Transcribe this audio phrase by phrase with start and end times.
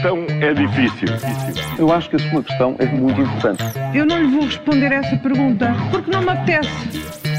[0.00, 1.08] questão é difícil.
[1.78, 3.62] Eu acho que a sua questão é muito importante.
[3.94, 6.70] Eu não lhe vou responder essa pergunta porque não me apetece.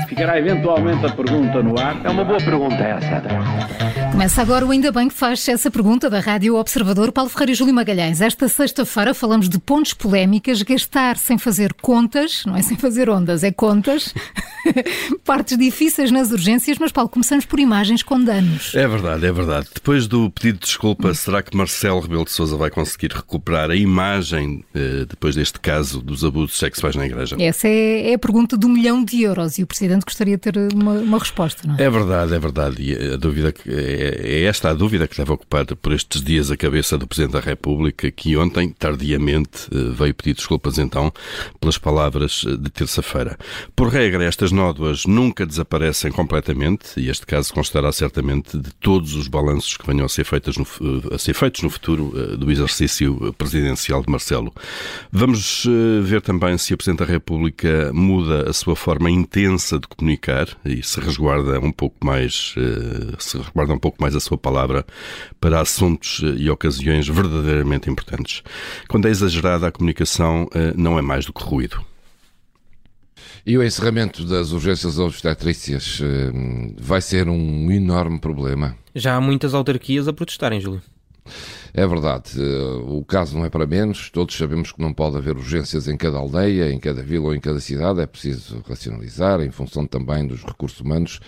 [0.08, 2.00] Ficará eventualmente a pergunta no ar.
[2.04, 3.24] É uma boa pergunta essa.
[4.12, 7.56] Começa agora o Ainda Bem que faz essa pergunta da Rádio Observador Paulo Ferreira e
[7.56, 8.22] Júlio Magalhães.
[8.22, 13.44] Esta sexta-feira falamos de pontos polémicas, gastar sem fazer contas, não é sem fazer ondas,
[13.44, 14.14] é contas,
[15.26, 18.74] partes difíceis nas urgências, mas Paulo, começamos por imagens com danos.
[18.76, 19.68] É verdade, é verdade.
[19.74, 23.76] Depois do pedido de desculpa, será que Marcelo Rebelo de Sousa vai conseguir recuperar a
[23.76, 27.36] imagem eh, depois deste caso dos abusos sexuais na Igreja?
[27.40, 30.58] Essa é, é, a pergunta do milhão de euros e o Presidente gostaria de ter
[30.74, 31.84] uma, uma resposta, não é?
[31.84, 32.82] É verdade, é verdade.
[32.82, 36.52] E a dúvida é é, é esta a dúvida que deve ocupar por estes dias
[36.52, 41.12] a cabeça do Presidente da República, que ontem, tardiamente, eh, veio pedir desculpas então
[41.60, 43.38] pelas palavras eh, de terça-feira.
[43.76, 49.28] Por regra, estas nódoas nunca desaparecem completamente e este caso constará certamente de todos os
[49.28, 53.34] balanços que venham a ser, feitos no, eh, a ser feitos no futuro do exercício
[53.38, 54.54] presidencial de Marcelo.
[55.12, 55.66] Vamos
[56.04, 60.84] ver também se o Presidente da República muda a sua forma intensa de comunicar e
[60.84, 62.56] se resguarda um pouco mais,
[63.20, 64.86] se resguarda um pouco mais a sua palavra
[65.40, 68.44] para assuntos eh, e ocasiões verdadeiramente importantes.
[68.88, 71.91] Quando é exagerada a comunicação, eh, não é mais do que ruído.
[73.46, 76.32] E o encerramento das urgências obstetrícias eh,
[76.80, 78.76] vai ser um enorme problema.
[78.94, 80.82] Já há muitas autarquias a protestarem, Júlio.
[81.74, 82.32] É verdade,
[82.86, 84.10] o caso não é para menos.
[84.10, 87.40] Todos sabemos que não pode haver urgências em cada aldeia, em cada vila ou em
[87.40, 88.02] cada cidade.
[88.02, 91.20] É preciso racionalizar em função também dos recursos humanos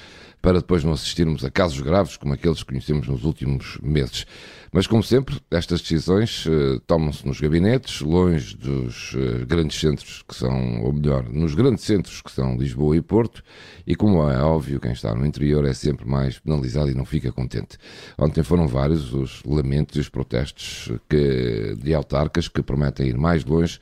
[0.43, 4.25] para depois não assistirmos a casos graves como aqueles que conhecemos nos últimos meses.
[4.73, 10.35] Mas, como sempre, estas decisões uh, tomam-se nos gabinetes, longe dos uh, grandes centros que
[10.35, 13.41] são, ou melhor, nos grandes centros que são Lisboa e Porto,
[13.87, 17.31] e como é óbvio, quem está no interior é sempre mais penalizado e não fica
[17.31, 17.77] contente.
[18.17, 23.43] Ontem foram vários os lamentos e os protestos que, de autarcas que prometem ir mais
[23.43, 23.79] longe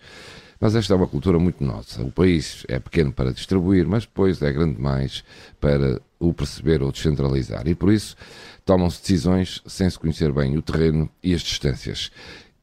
[0.61, 2.03] mas esta é uma cultura muito nossa.
[2.03, 5.23] O país é pequeno para distribuir, mas depois é grande demais
[5.59, 7.67] para o perceber ou descentralizar.
[7.67, 8.15] E por isso
[8.64, 12.11] tomam-se decisões sem se conhecer bem o terreno e as distâncias.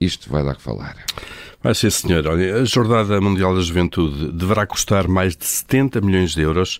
[0.00, 0.96] Isto vai dar que falar.
[1.60, 2.24] Vai ser, senhor.
[2.28, 6.78] Olha, a Jornada Mundial da Juventude deverá custar mais de 70 milhões de euros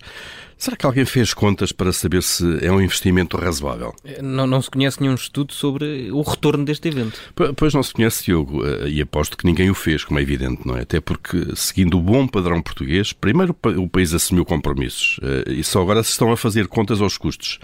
[0.59, 3.95] Será que alguém fez contas para saber se é um investimento razoável?
[4.03, 7.17] Eh, não, não se conhece nenhum estudo sobre o retorno deste evento.
[7.55, 10.67] Pois não se conhece, Diogo, eh, e aposto que ninguém o fez, como é evidente,
[10.67, 10.81] não é?
[10.81, 15.81] Até porque, seguindo o bom padrão português, primeiro o país assumiu compromissos eh, e só
[15.81, 17.57] agora se estão a fazer contas aos custos,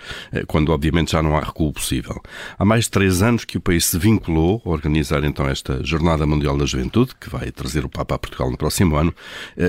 [0.48, 2.22] quando obviamente já não há recuo possível.
[2.58, 6.26] Há mais de três anos que o país se vinculou a organizar então esta Jornada
[6.26, 9.14] Mundial da Juventude, que vai trazer o Papa a Portugal no próximo ano,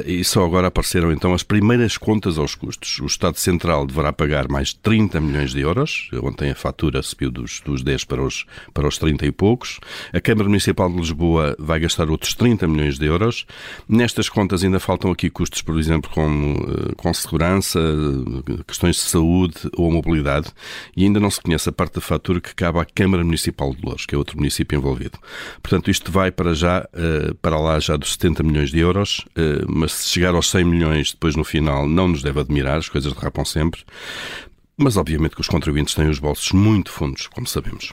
[0.06, 3.00] e só agora apareceram então as primeiras contas aos custos.
[3.00, 6.10] Os Estado Central deverá pagar mais 30 milhões de euros.
[6.22, 8.44] Ontem a fatura subiu dos, dos 10 para os,
[8.74, 9.80] para os 30 e poucos.
[10.12, 13.46] A Câmara Municipal de Lisboa vai gastar outros 30 milhões de euros.
[13.88, 17.80] Nestas contas ainda faltam aqui custos, por exemplo, como eh, com segurança,
[18.66, 20.48] questões de saúde ou mobilidade.
[20.94, 23.80] E ainda não se conhece a parte da fatura que cabe à Câmara Municipal de
[23.82, 25.18] Louros, que é outro município envolvido.
[25.62, 29.64] Portanto, isto vai para já, eh, para lá já dos 70 milhões de euros, eh,
[29.66, 33.05] mas se chegar aos 100 milhões depois no final não nos deve admirar, as coisas
[33.12, 33.84] derrapam sempre.
[34.76, 37.92] Mas obviamente que os contribuintes têm os bolsos muito fundos, como sabemos.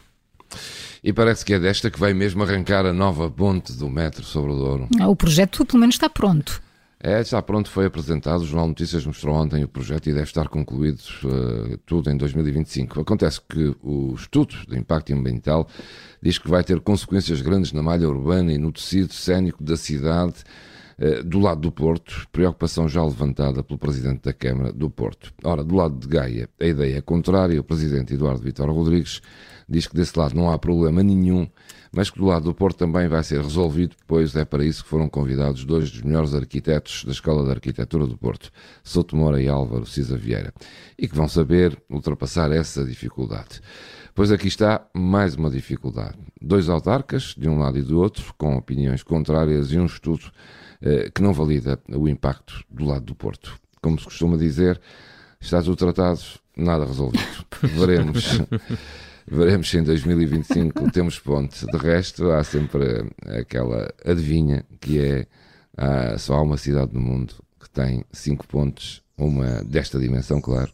[1.03, 4.51] E parece que é desta que vai mesmo arrancar a nova ponte do metro sobre
[4.51, 4.87] o Douro.
[4.99, 6.61] Ah, o projeto pelo menos está pronto.
[7.05, 8.41] É, está pronto, foi apresentado.
[8.41, 13.01] O Jornal Notícias mostrou ontem o projeto e deve estar concluído uh, tudo em 2025.
[13.01, 15.67] Acontece que o estudo de impacto ambiental
[16.21, 20.45] diz que vai ter consequências grandes na malha urbana e no tecido cénico da cidade
[21.25, 25.33] do lado do Porto, preocupação já levantada pelo Presidente da Câmara do Porto.
[25.43, 27.59] Ora, do lado de Gaia, a ideia é contrária.
[27.59, 29.21] O Presidente Eduardo Vitor Rodrigues
[29.67, 31.47] diz que desse lado não há problema nenhum,
[31.91, 34.89] mas que do lado do Porto também vai ser resolvido, pois é para isso que
[34.89, 38.51] foram convidados dois dos melhores arquitetos da Escola de Arquitetura do Porto,
[38.83, 40.53] Souto Moura e Álvaro Cisa Vieira,
[40.97, 43.61] e que vão saber ultrapassar essa dificuldade.
[44.15, 46.17] Pois aqui está mais uma dificuldade.
[46.39, 50.31] Dois autarcas, de um lado e do outro, com opiniões contrárias e um estudo
[50.81, 53.59] eh, que não valida o impacto do lado do Porto.
[53.81, 54.79] Como se costuma dizer,
[55.39, 56.21] está tudo tratado,
[56.55, 57.23] nada resolvido.
[57.61, 58.39] Veremos.
[59.25, 61.65] Veremos se em 2025 temos ponte.
[61.65, 63.05] De resto, há sempre
[63.39, 65.27] aquela adivinha que é
[65.77, 70.71] há, só há uma cidade no mundo que tem cinco pontos, uma desta dimensão, claro.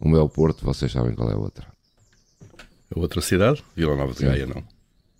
[0.00, 1.66] Uma é o Porto, vocês sabem qual é a outra.
[2.94, 3.62] A outra cidade?
[3.74, 4.62] Vila Nova de Gaia, não.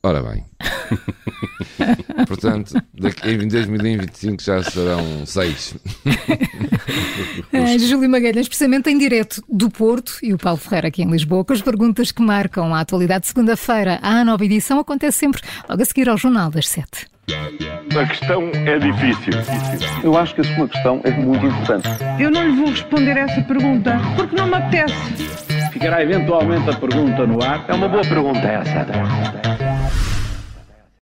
[0.03, 0.45] Ora bem.
[2.27, 5.75] Portanto, daqui, em 2025 já serão seis.
[7.53, 11.45] É, Júlio Magalhães, precisamente em direto do Porto e o Paulo Ferreira aqui em Lisboa,
[11.45, 13.99] com as perguntas que marcam a atualidade de segunda-feira.
[14.03, 17.07] A nova edição acontece sempre logo a seguir ao Jornal das Sete.
[17.29, 19.33] A questão é difícil.
[20.03, 21.89] Eu acho que a sua questão é muito importante.
[22.21, 24.95] Eu não lhe vou responder essa pergunta porque não me apetece.
[25.73, 27.65] Ficará eventualmente a pergunta no ar.
[27.69, 29.56] É uma boa pergunta essa.